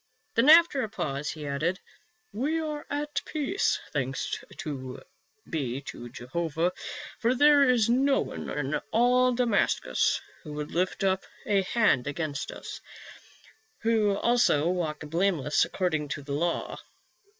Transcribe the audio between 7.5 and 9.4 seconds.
is no one in all